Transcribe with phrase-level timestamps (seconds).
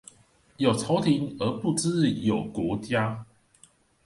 [0.57, 3.23] 有朝廷而不知有國家